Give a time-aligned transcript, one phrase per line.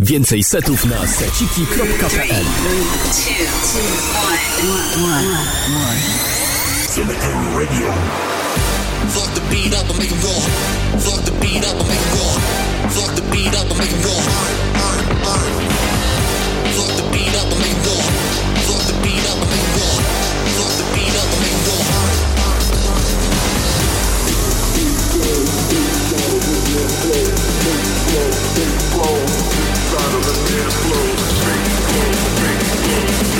[0.00, 2.44] Więcej setów na seciki.pl
[9.08, 9.34] Fuck
[12.14, 12.38] raw.
[12.90, 14.02] Fuck the beat up and make it
[30.12, 30.42] raw.
[32.82, 33.31] Stepped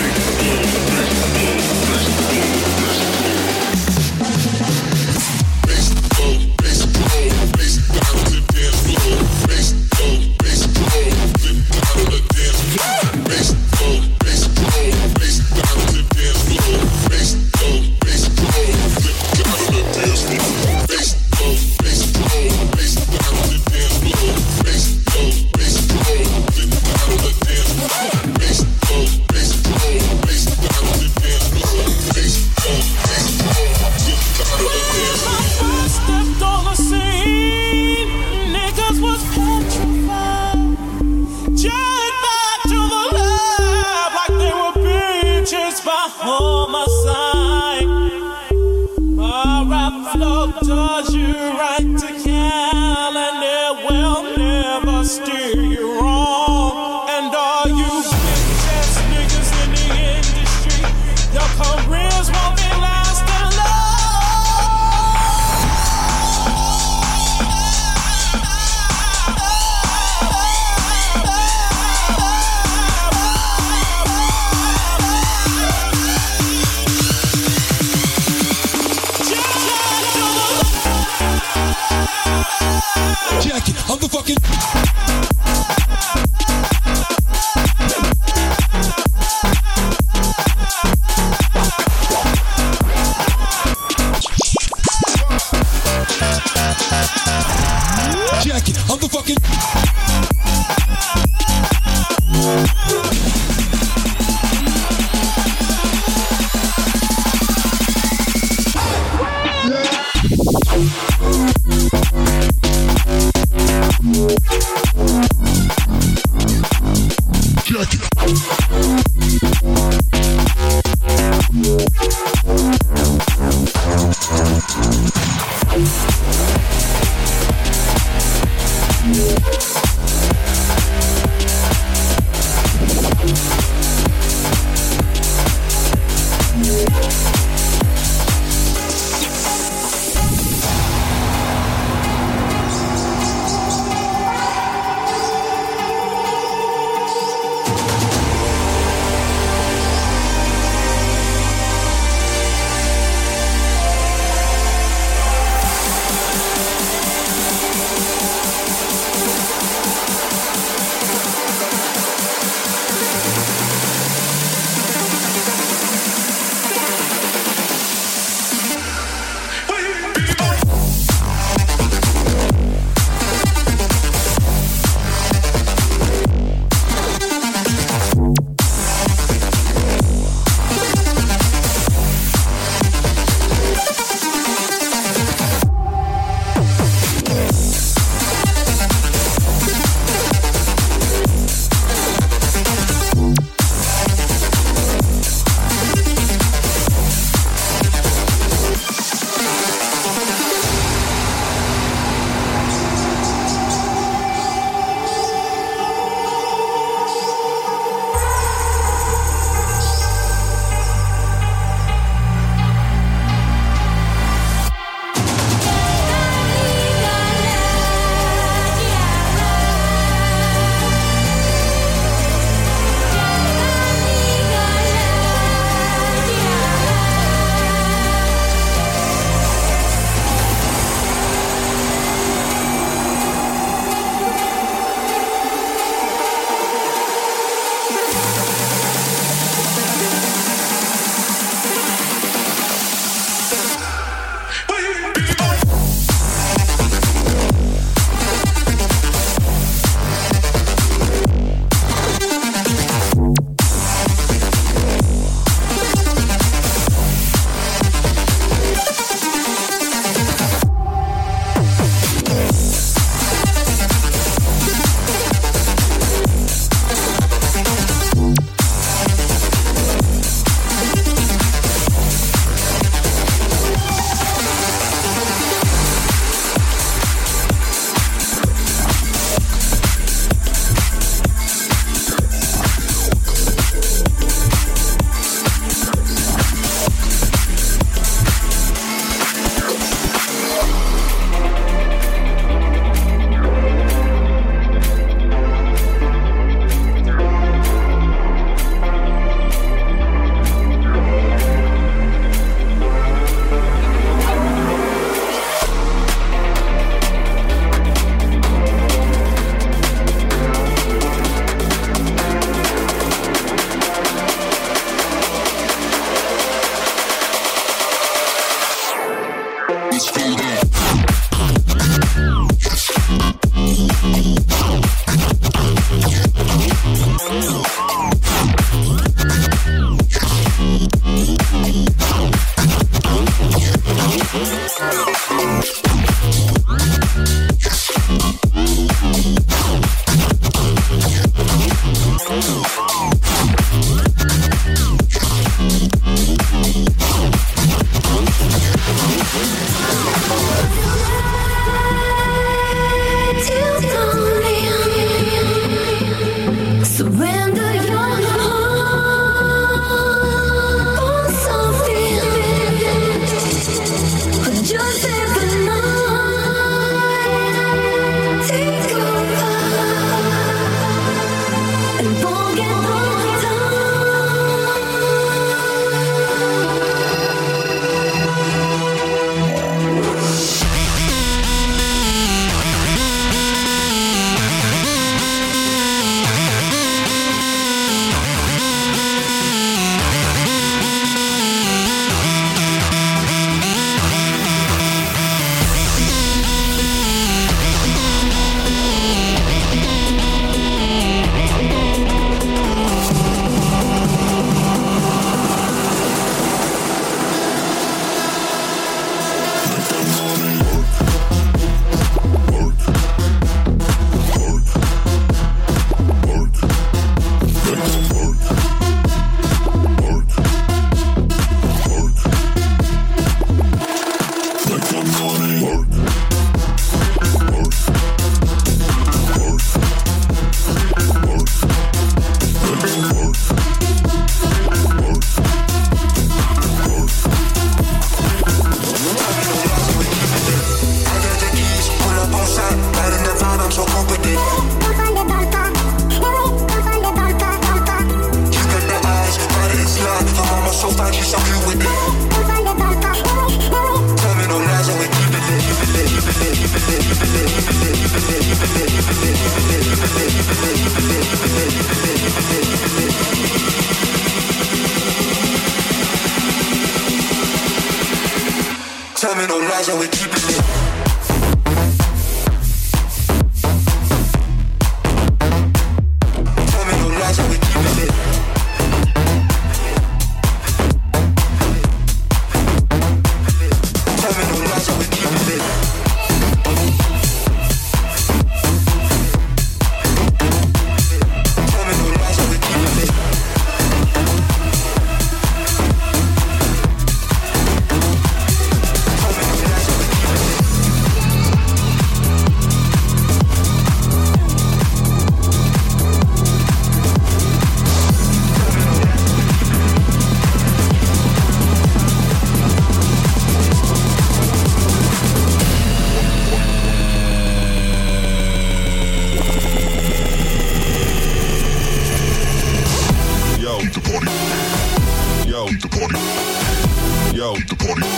[527.53, 528.12] out the party.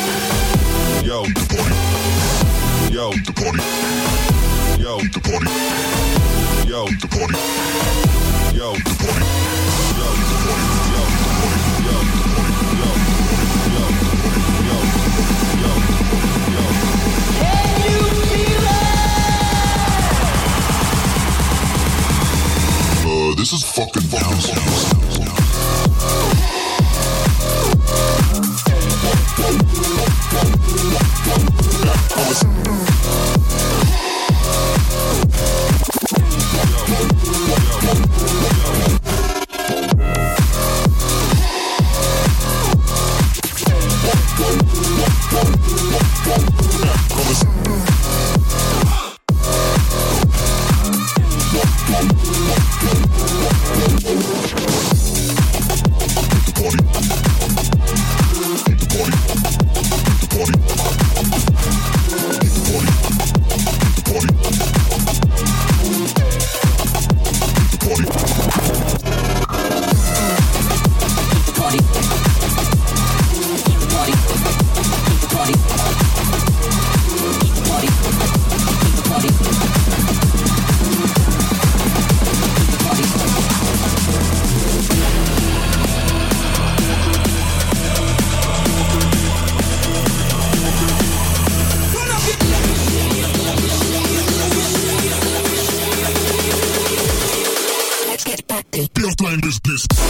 [99.35, 100.04] mind is this.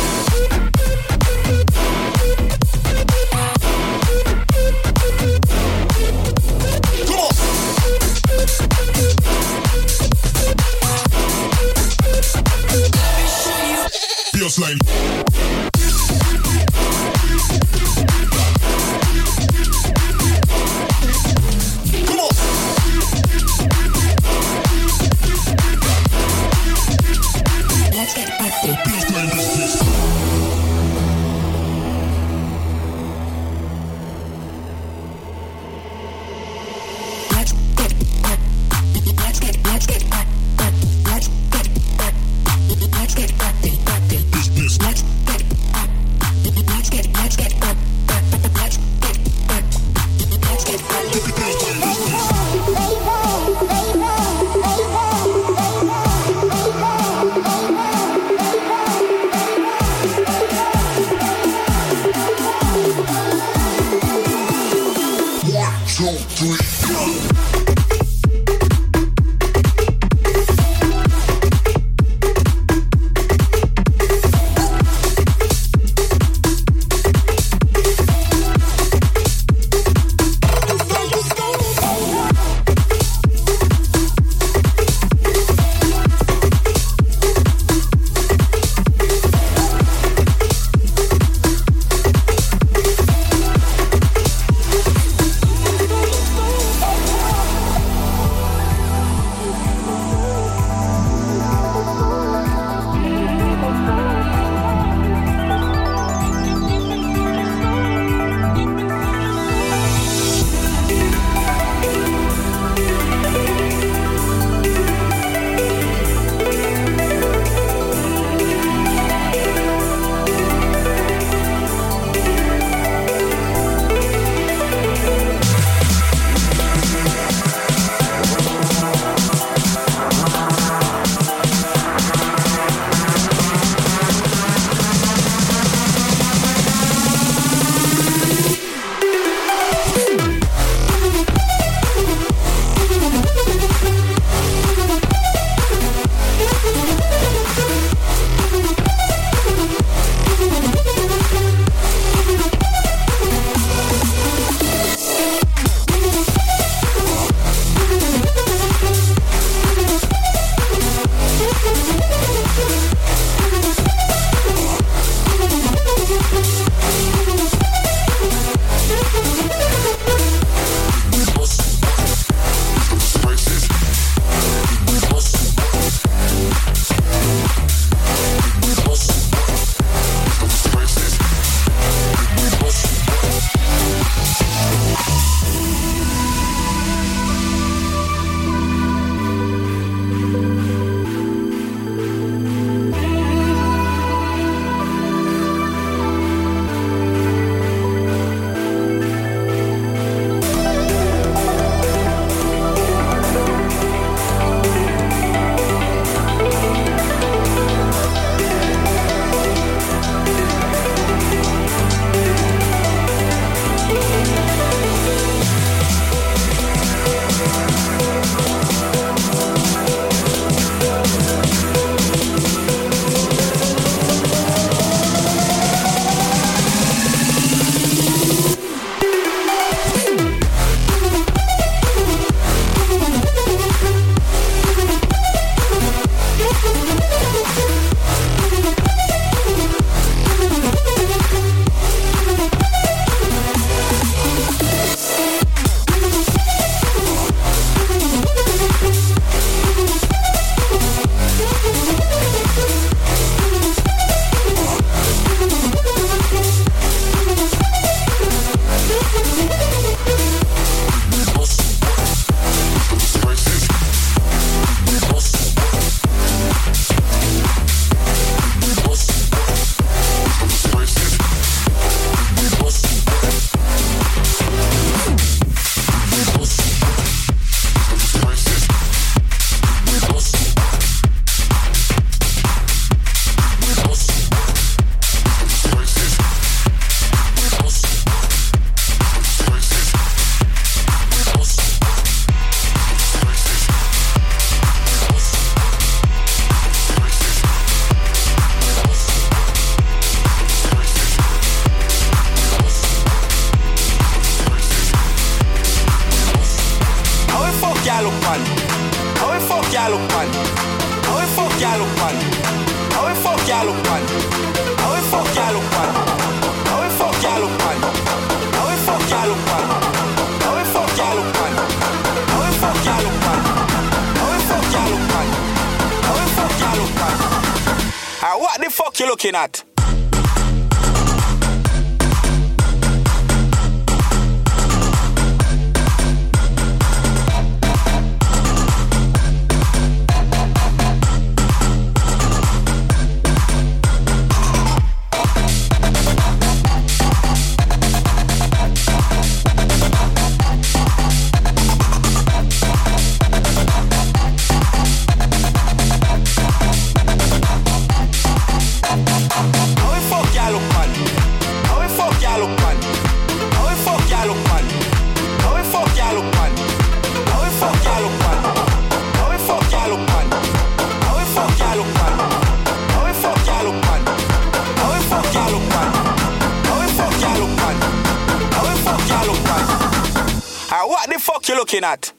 [381.82, 382.13] At?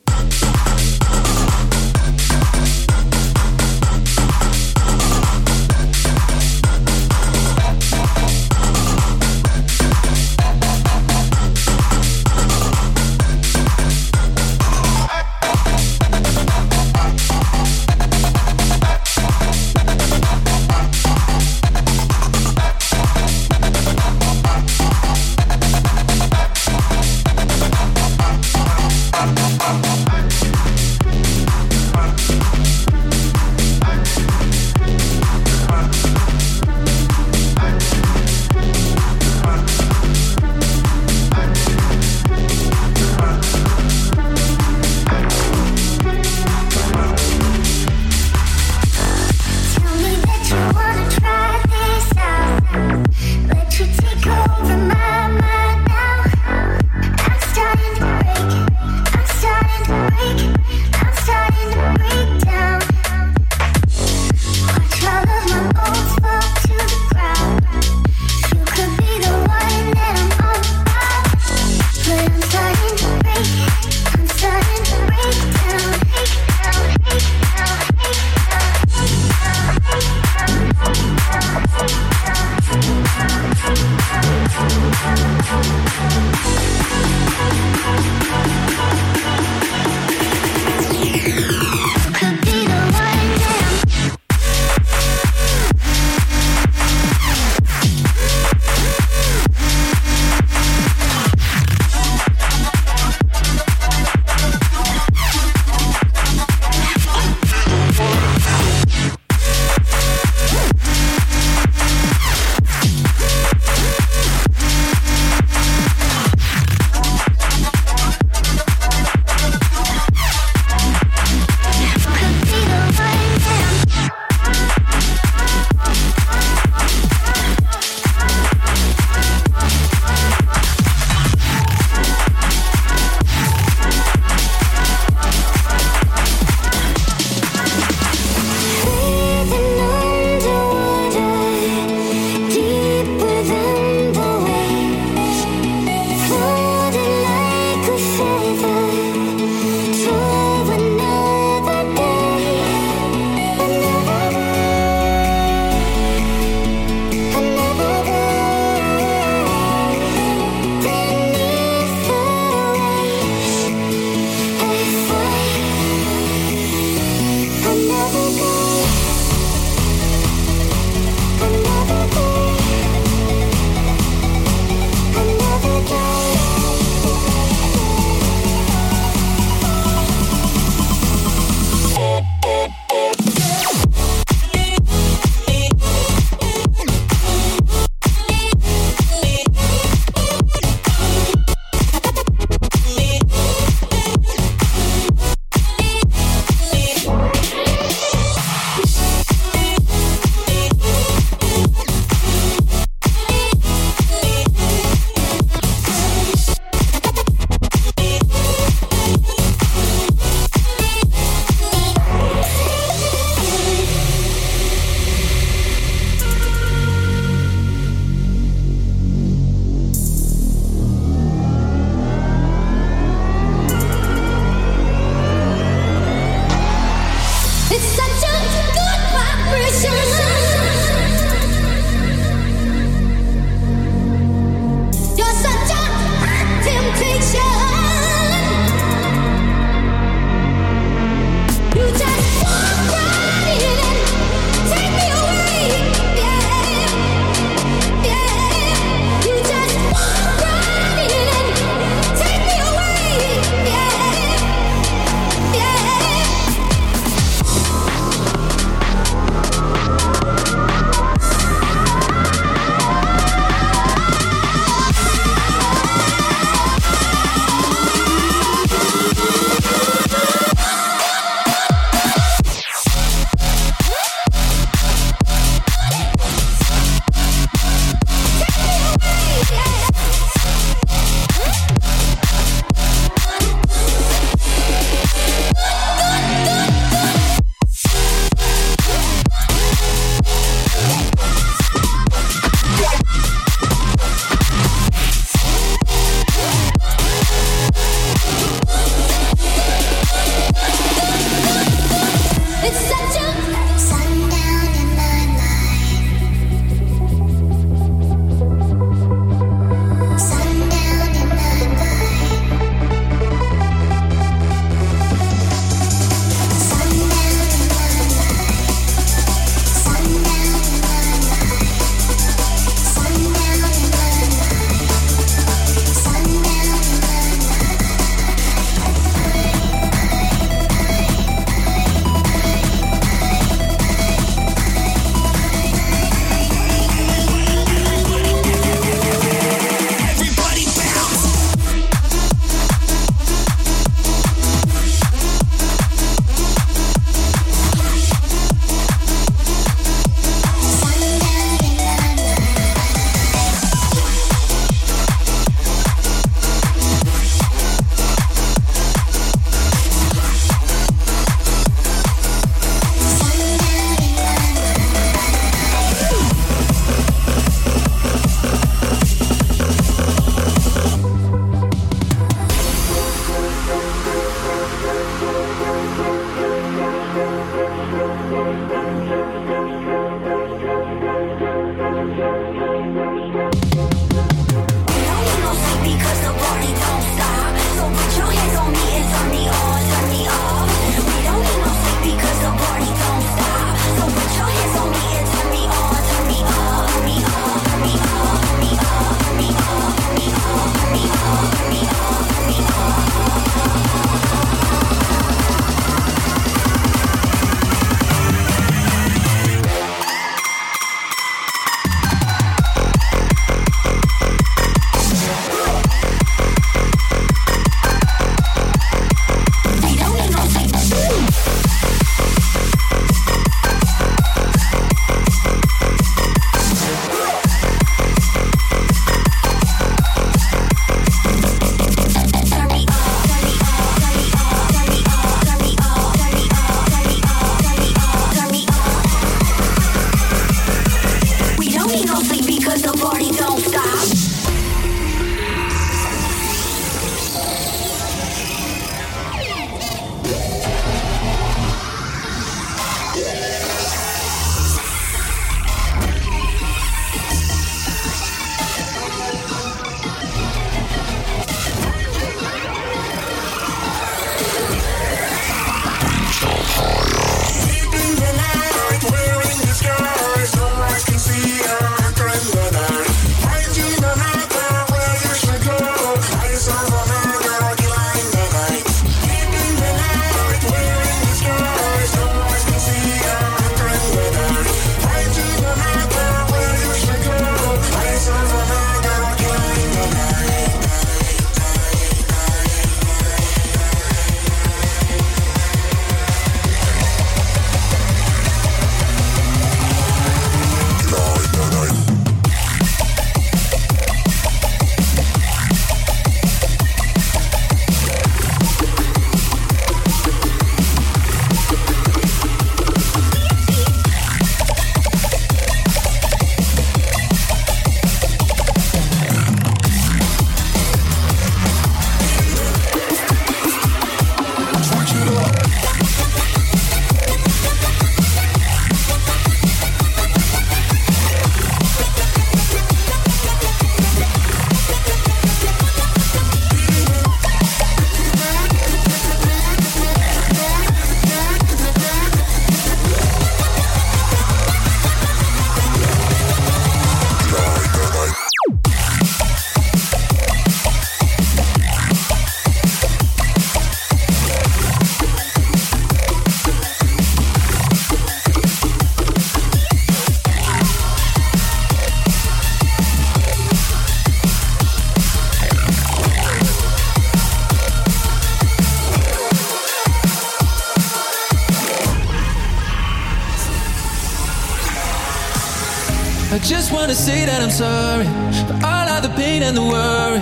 [577.15, 578.27] Wanna say that I'm sorry
[578.67, 580.41] for all of the pain and the worry.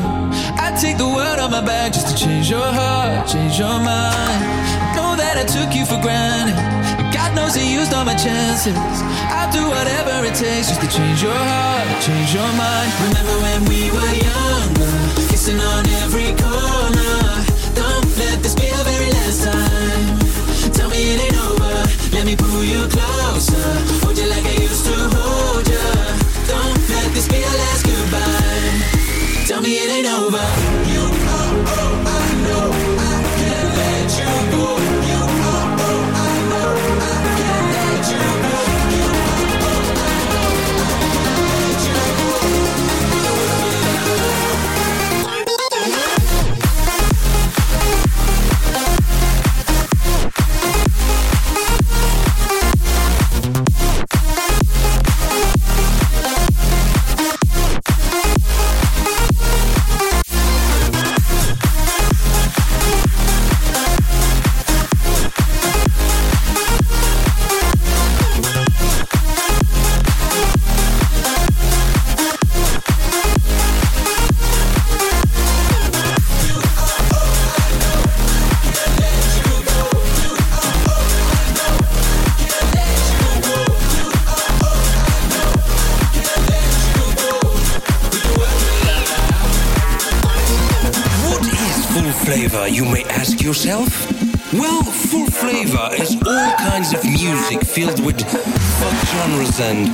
[0.58, 4.42] I take the world on my back just to change your heart, change your mind.
[4.96, 6.58] Know that I took you for granted.
[7.14, 8.74] God knows I used all my chances.
[9.30, 12.90] I'll do whatever it takes just to change your heart, change your mind.
[13.06, 14.94] Remember when we were younger,
[15.30, 17.22] kissing on every corner.
[17.78, 20.74] Don't let this be the very last time.
[20.74, 21.76] Tell me it ain't over.
[22.18, 23.53] Let me pull you closer.
[99.60, 99.93] And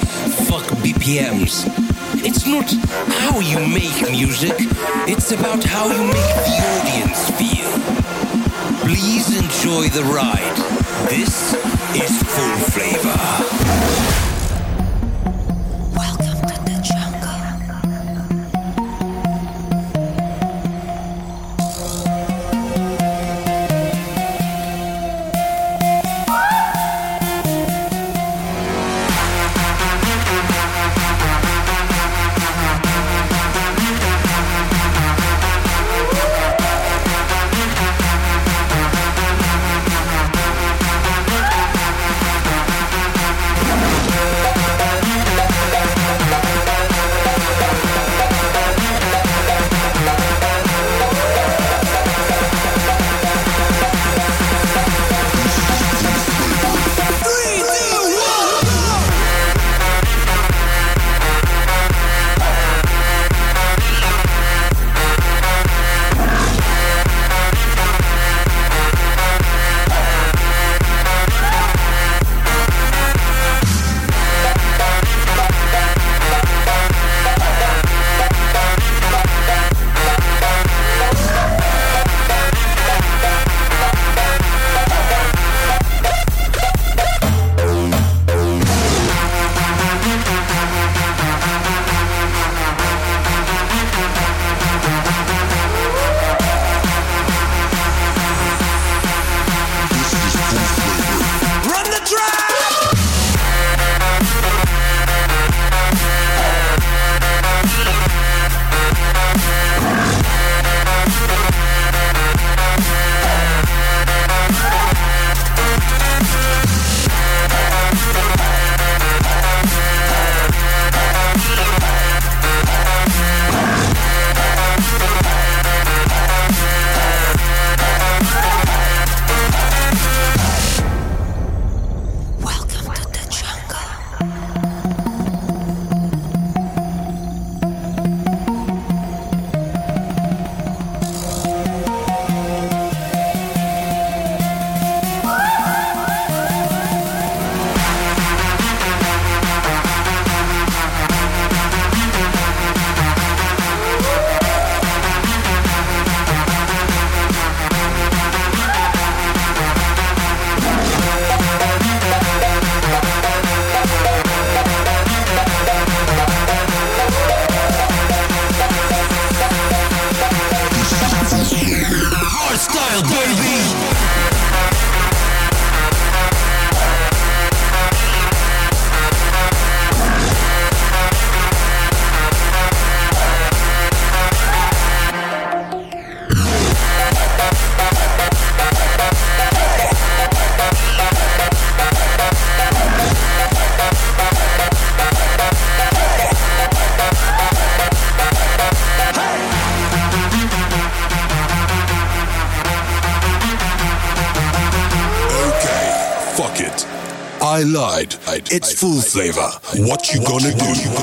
[208.51, 209.47] It's full flavor.
[209.85, 210.98] What you gonna do?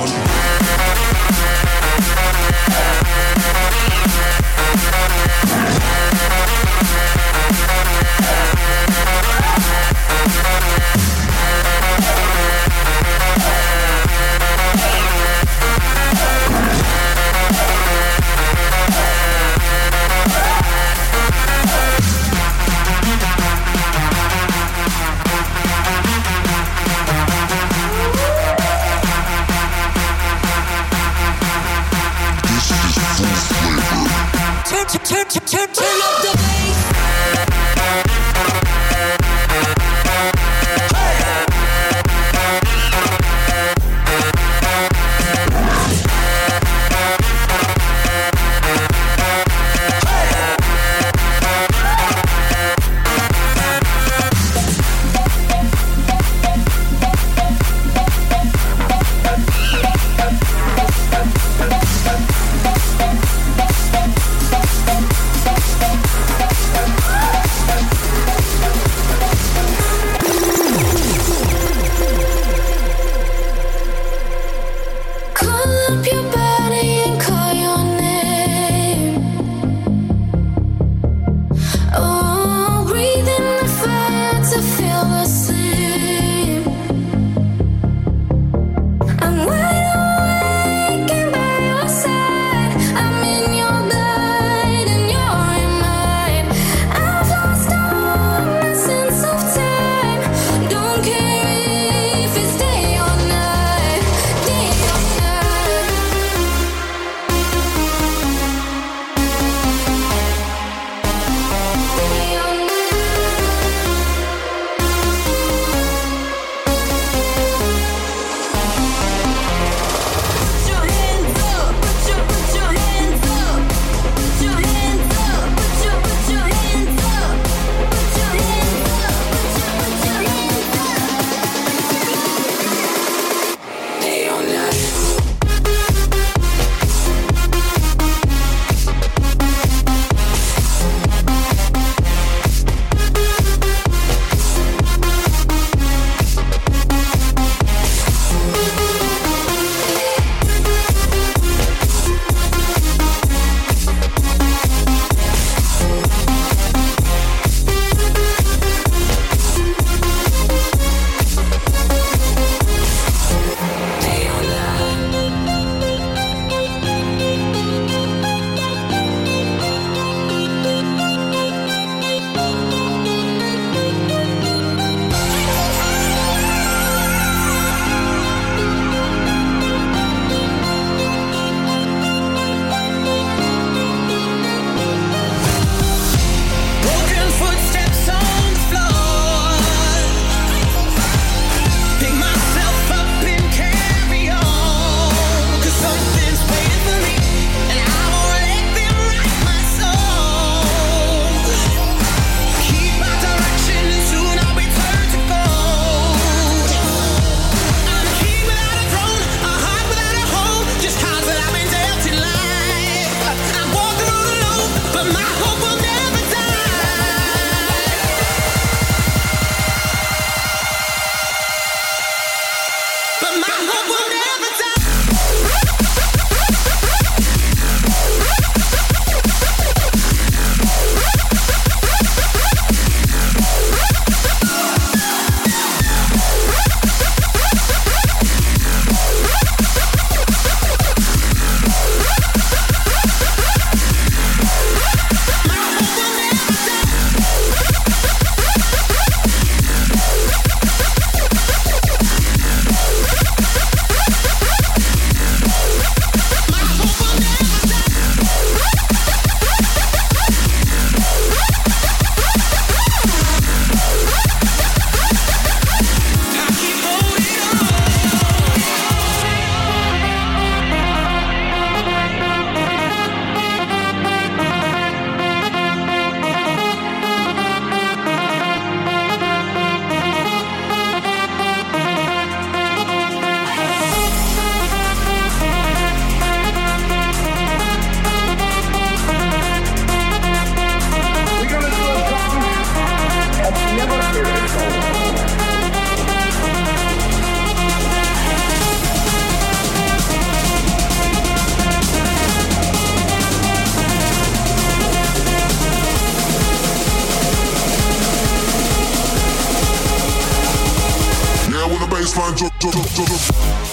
[312.16, 313.65] Baseline drop, drop, drop, drop,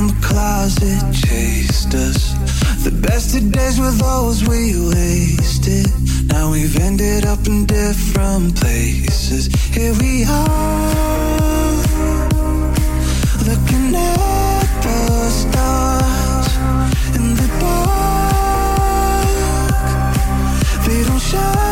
[0.00, 2.32] from the closet chased us.
[2.84, 5.86] The best of days were those we wasted.
[6.28, 9.48] Now we've ended up in different places.
[9.74, 11.76] Here we are,
[13.48, 16.48] looking at the stars
[17.16, 19.26] in the dark.
[20.86, 21.69] They don't shine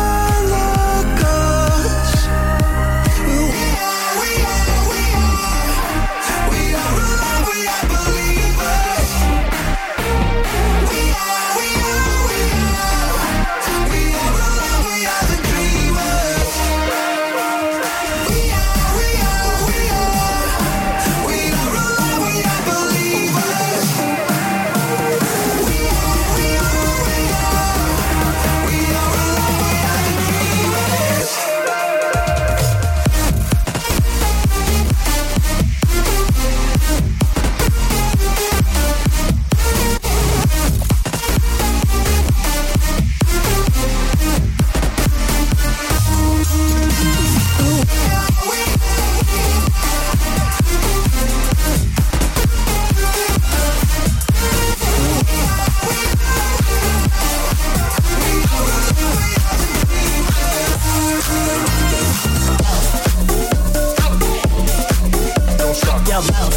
[66.19, 66.48] Don't stop,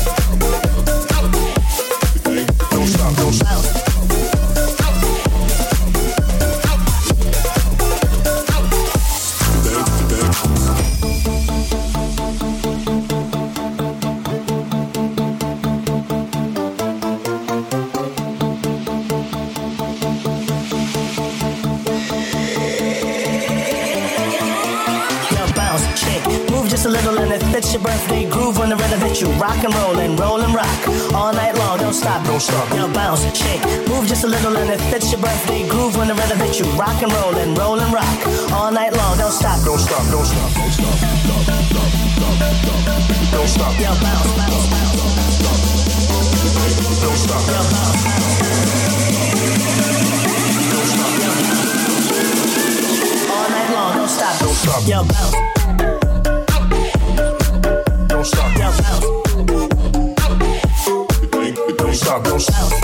[34.23, 36.67] just a little and it fits your birthday groove when the rhythm hits you.
[36.79, 38.07] Rock and roll and roll and rock
[38.53, 39.19] all night long.
[39.19, 40.91] Don't stop, Don't stop, don't stop, don't stop.
[43.33, 44.95] Don't stop, don't Yo, bounce, bounce, bounce.
[47.03, 47.43] don't stop.
[47.51, 48.03] Yo, bounce,
[53.31, 53.93] all night long.
[53.97, 55.35] Don't stop, Don't stop, Yo, bounce,
[58.09, 58.53] don't stop.
[58.57, 59.07] yo, bounce,
[61.77, 62.82] Don't stop, don't stop.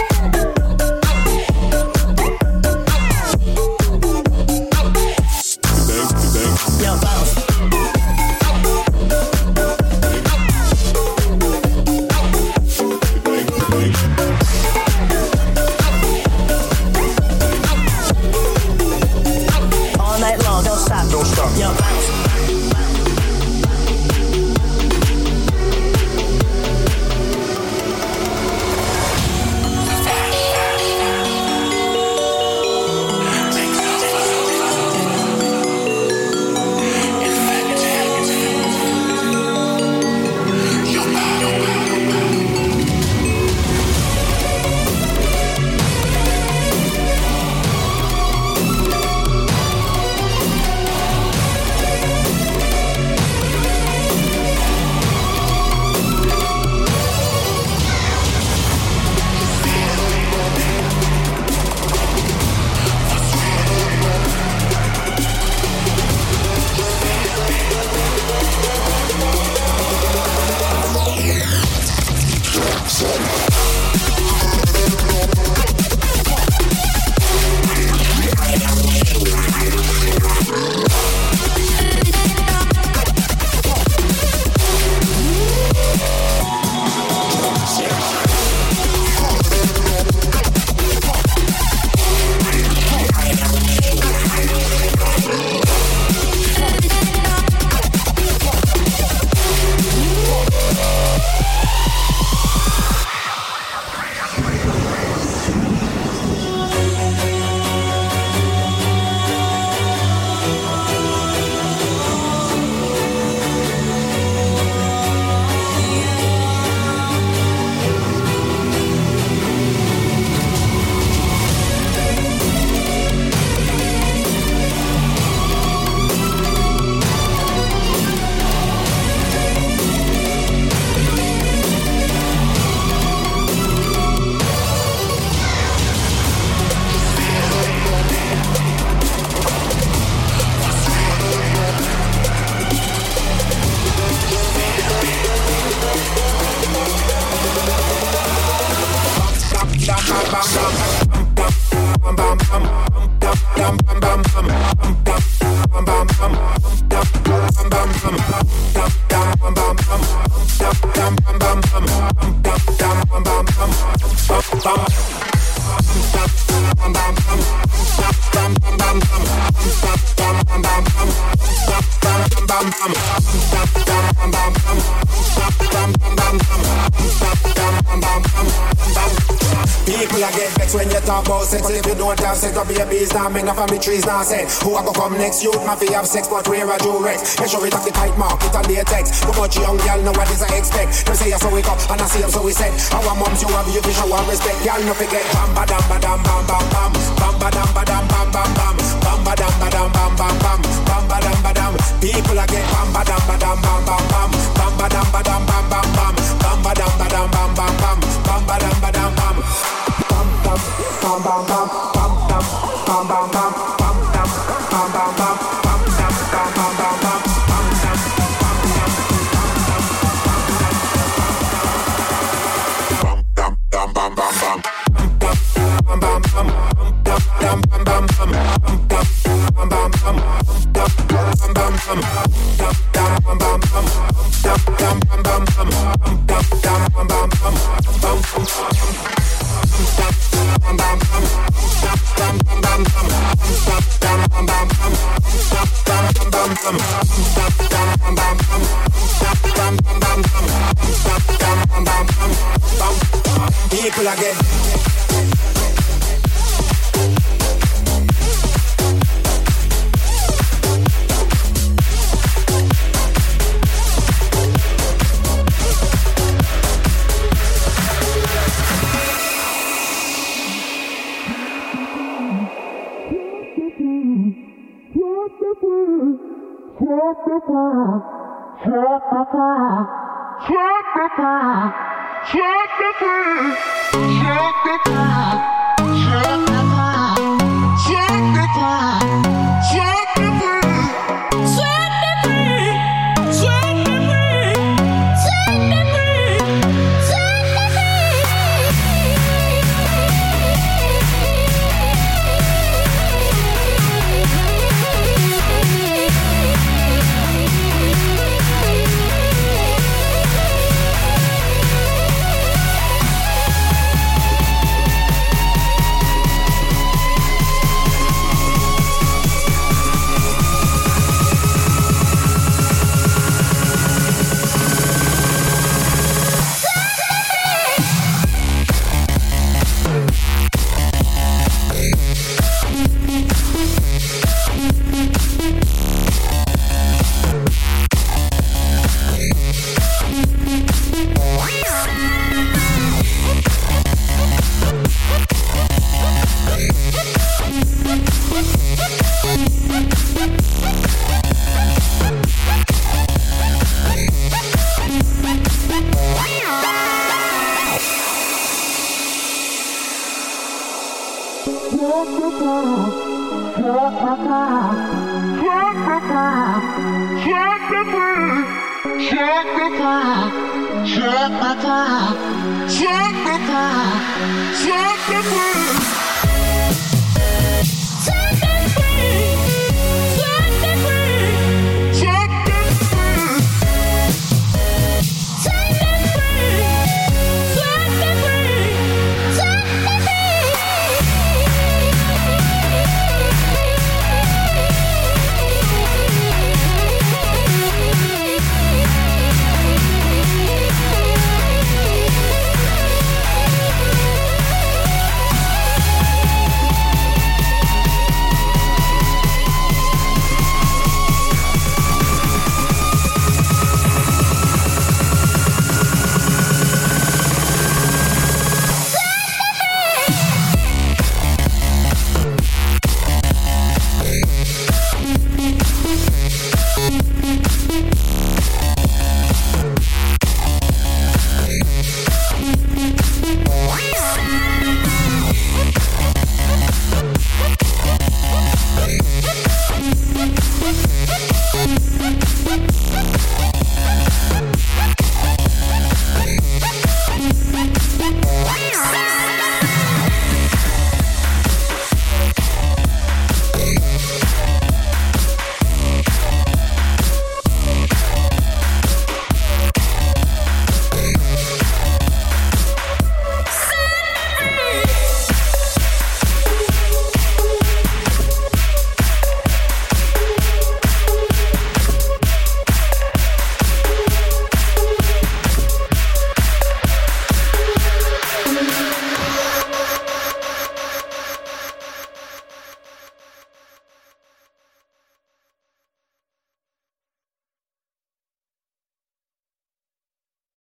[182.48, 183.28] You don't have sex, don't be a bees now.
[183.28, 184.22] Make no family trees now.
[184.22, 185.42] Say who a go come next?
[185.42, 187.38] Youth ma fi have sex, but wear a Durex.
[187.40, 189.22] Make sure it have the tight mark, it on the text.
[189.22, 191.06] Too much young girl know what is I expect.
[191.06, 192.72] Them say you so we up, and I see them so we said.
[192.92, 194.58] Our moms you have you fi show and respect.
[194.64, 197.82] Girl no forget bam ba dam ba dam bam bam bam bam ba dam ba
[197.84, 201.38] dam bam bam bam bam ba dam ba dam bam bam bam bam ba dam
[201.44, 201.72] ba dam.
[202.00, 205.20] People a get bam ba dam ba dam bam bam bam bam ba dam ba
[205.22, 208.76] dam bam bam bam bam ba dam ba dam bam bam bam bam ba dam
[208.82, 208.87] ba